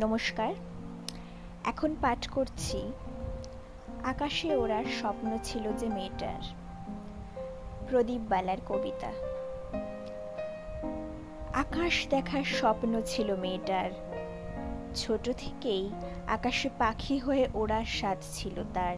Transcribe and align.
নমস্কার। 0.00 0.54
এখন 1.64 1.96
পাঠ 2.00 2.28
করছি, 2.28 2.92
আকাশে 4.04 4.56
ওড়ার 4.56 4.84
স্বপ্ন 5.00 5.38
ছিল 5.44 5.72
যে 5.72 5.88
মেয়েটার, 5.88 6.42
প্রদীপ 7.90 8.20
বালার 8.20 8.56
কবিতা। 8.68 9.12
আকাশ 11.54 12.06
দেখার 12.10 12.42
স্বপ্ন 12.42 13.02
ছিল 13.06 13.36
মেয়েটার, 13.36 13.90
ছোট 14.94 15.30
থেকেই 15.30 15.90
আকাশে 16.26 16.70
পাখি 16.78 17.18
হয়ে 17.18 17.48
ওড়ার 17.54 17.84
স্বাদ 17.84 18.18
ছিল 18.32 18.62
তার। 18.74 18.96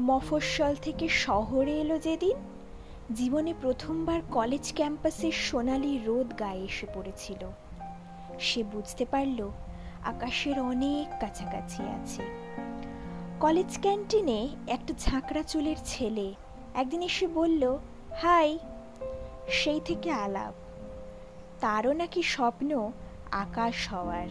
মফস্বল 0.00 0.74
থেকে 0.82 1.08
শহরে 1.08 1.80
এলো 1.80 1.98
যেদিন, 1.98 2.36
জীবনে 3.14 3.54
প্রথমবার 3.60 4.20
কলেজ 4.30 4.72
ক্যাম্পাসের 4.74 5.32
সোনালি 5.32 5.98
রোদ 6.04 6.38
গায়ে 6.38 6.64
এসে 6.64 6.86
পড়েছিল। 6.94 7.48
সে 8.38 8.62
বুঝতে 8.62 9.06
পারল 9.10 9.50
আকাশের 10.04 10.60
অনেক 10.60 11.20
কাছাকাছি 11.20 11.82
আছে। 11.82 12.22
কলেজ 13.40 13.78
ক্যান্টিনে 13.80 14.48
একটা 14.66 14.94
ঝাঁকড়া 14.98 15.42
চুলের 15.42 15.76
ছেলে 15.84 16.34
একদিন 16.74 17.02
এসে 17.02 17.26
বলল, 17.26 17.78
হাই, 18.16 18.58
সেই 19.48 19.80
থেকে 19.84 20.10
আলাপ। 20.10 20.54
তারও 21.60 21.92
নাকি 21.92 22.22
স্বপ্ন 22.22 22.92
আকাশ 23.30 23.92
হওয়ার। 23.92 24.26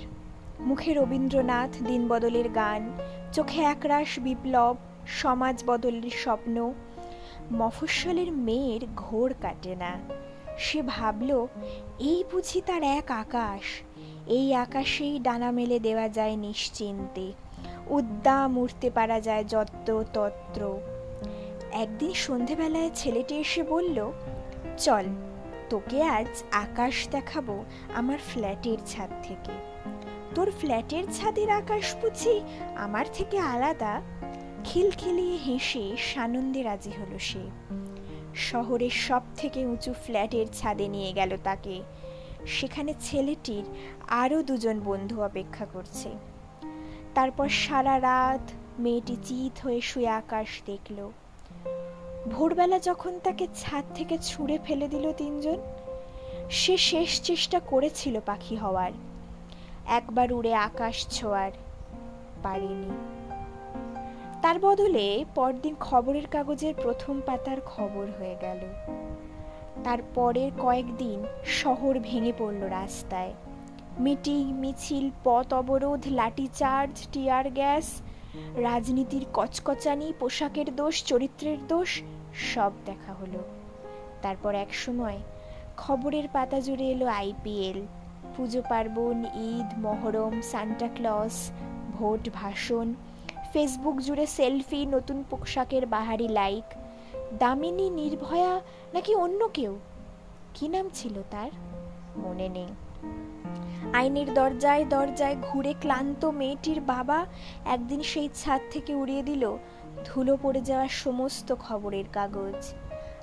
মুখে 0.60 0.94
রবীন্দ্রনাথ, 0.94 1.84
দিনবদলের 1.84 2.50
গান, 2.50 2.92
চোখে 3.34 3.62
একরাশ 3.62 4.20
বিপ্লব, 4.20 4.78
সমাজ 5.08 5.64
বদলের 5.66 6.10
স্বপ্ন। 6.10 6.74
মফস্বলের 7.54 8.32
মেয়ের 8.32 8.82
ঘোর 8.96 9.34
কাটে 9.42 9.76
না। 9.76 10.23
সে 10.58 10.82
ভাবল, 10.82 11.48
এই 12.00 12.24
বুঝি 12.32 12.62
তার 12.62 12.84
এক 12.84 13.12
আকাশ। 13.12 13.82
এই 14.28 14.56
আকাশেই 14.56 15.20
ডানা 15.20 15.52
মেলে 15.52 15.80
দেওয়া 15.80 16.10
যায় 16.10 16.36
নিশ্চিন্তে। 16.36 17.34
উদ্দাম 17.88 18.58
উঠতে 18.58 18.90
পারা 18.90 19.22
যায় 19.22 19.44
যত্র 19.44 20.04
তত্র। 20.14 20.80
একদিন 21.72 22.14
সন্ধেবেলায় 22.14 22.90
ছেলেটি 22.96 23.36
এসে 23.36 23.64
বলল, 23.64 24.12
চল, 24.78 25.04
তোকে 25.70 26.04
আজ 26.04 26.44
আকাশ 26.52 27.08
দেখাবো 27.12 27.66
আমার 27.94 28.18
ফ্ল্যাটের 28.18 28.78
ছাদ 28.86 29.10
থেকে। 29.24 29.52
তোর 30.36 30.52
ফ্ল্যাটের 30.52 31.04
ছাদের 31.14 31.50
আকাশ 31.50 31.96
বুঝি 31.96 32.42
আমার 32.76 33.06
থেকে 33.14 33.38
আলাদা? 33.38 34.02
খিলখিলিয়ে 34.64 35.38
হেসে 35.38 35.92
সানন্দে 35.98 36.64
রাজি 36.64 36.92
হলো 36.92 37.20
সে। 37.20 37.42
শহরের 38.36 38.90
সব 38.90 39.22
থেকে 39.36 39.66
উঁচু 39.66 39.94
ফ্ল্যাটের 39.94 40.46
ছাদে 40.54 40.88
নিয়ে 40.88 41.14
গেল 41.14 41.38
তাকে। 41.44 41.82
সেখানে 42.48 42.94
ছেলেটির 43.02 43.64
আরও 44.08 44.44
দুজন 44.44 44.80
বন্ধু 44.80 45.22
অপেক্ষা 45.22 45.66
করছে। 45.66 46.10
তারপর 47.16 47.50
সারা 47.50 48.02
রাত 48.02 48.52
মেয়েটি 48.80 49.18
চিত 49.26 49.60
হয়ে 49.60 49.82
শুয়ে 49.82 50.08
আকাশ 50.08 50.48
দেখল। 50.66 51.12
ভোরবেলা 52.32 52.80
যখন 52.80 53.20
তাকে 53.20 53.48
ছাদ 53.56 53.86
থেকে 53.96 54.18
ছুঁড়ে 54.18 54.60
ফেলে 54.64 54.88
দিল 54.88 55.14
তিনজন, 55.14 55.58
সে 56.50 56.78
শেষ 56.78 57.22
চেষ্টা 57.22 57.60
করেছিল 57.60 58.20
পাখি 58.26 58.56
হওয়ার। 58.56 58.92
একবার 59.86 60.34
উড়ে 60.34 60.54
আকাশ 60.54 61.08
ছোঁয়ার 61.08 61.52
পারেনি। 62.44 62.90
তার 64.44 64.60
বদলে 64.60 65.26
পরদিন 65.36 65.76
খবরের 65.80 66.28
কাগজের 66.28 66.74
প্রথম 66.84 67.22
পাতার 67.26 67.62
খবর 67.66 68.06
হয়ে 68.20 68.36
গেল। 68.42 68.60
তার 69.84 69.98
পরের 70.16 70.52
কয়েকদিন 70.60 71.24
শহর 71.46 72.00
ভেঙে 72.00 72.34
পড়ল 72.40 72.62
রাস্তায়। 72.70 73.34
মিটিং, 74.00 74.54
মিছিল, 74.54 75.10
পথ 75.24 75.54
অবরোধ, 75.54 76.02
লাঠিচার্জ, 76.08 77.08
টিয়ার 77.12 77.50
গ্যাস, 77.50 78.02
রাজনীতির 78.56 79.26
কচকচানি, 79.34 80.14
পোশাকের 80.20 80.76
দোষ, 80.76 81.04
চরিত্রের 81.04 81.58
দোষ, 81.68 82.02
সব 82.54 82.72
দেখা 82.86 83.14
হলো। 83.14 83.44
তারপর 84.22 84.56
এক 84.56 84.74
সময় 84.74 85.18
খবরের 85.78 86.28
পাতা 86.34 86.60
জুড়ে 86.60 86.86
এলো 86.92 87.06
আইপিএল 87.06 87.82
পুজো 88.38 88.62
পার্বণ, 88.70 89.18
Eid, 89.22 89.80
Muharram 89.80 90.42
Santa Claus 90.42 91.52
vote 92.00 92.30
ভাষণ 92.34 92.94
ফেসবুক 93.54 93.96
জুড়ে 93.96 94.26
সেলফি 94.26 94.86
নতুন 94.86 95.24
পোশাকের 95.30 95.86
বাহারি 95.86 96.28
লাইক 96.28 96.74
দামিনী, 97.40 97.90
নির্ভয়া 97.90 98.62
নাকি 98.94 99.16
অন্য 99.16 99.48
কেউ? 99.48 99.80
কি 100.54 100.68
নাম 100.68 100.90
ছিল 100.94 101.22
তার? 101.32 101.50
মনে 102.18 102.50
নেই। 102.50 102.68
আইনের 103.94 104.34
দরজায় 104.34 104.86
দরজায় 104.86 105.36
ঘুরে 105.42 105.74
ক্লান্ত 105.80 106.26
মেয়েটির 106.26 106.82
বাবা 106.82 107.26
একদিন 107.66 108.04
সেই 108.04 108.30
ছাদ 108.36 108.62
থেকে 108.72 108.96
উড়িয়ে 108.96 109.24
দিল, 109.24 109.58
ধুলো 110.06 110.38
পড়ে 110.42 110.62
যাওয়া 110.62 110.88
সমস্ত 110.88 111.56
খবরের 111.56 112.04
কাগজ। 112.14 112.74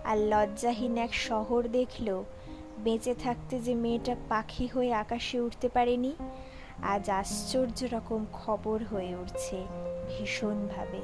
আর 0.04 0.19
লজ্জাহীন 0.19 0.96
এক 0.96 1.14
শহর 1.14 1.69
দেখল, 1.69 2.24
বেঁচে 2.78 3.14
থাকতে 3.14 3.58
যে 3.58 3.74
মেয়েটা 3.74 4.16
পাখি 4.28 4.66
হয়ে 4.66 4.94
আকাশে 4.94 5.40
উঠতে 5.40 5.69
পারেনি। 5.69 6.12
আজ 6.82 7.10
আশ্চর্য 7.10 7.94
রকম 7.94 8.26
খবর 8.32 8.84
হয়ে 8.84 9.14
উঠছে 9.14 9.66
ভীষণভাবে। 10.08 11.00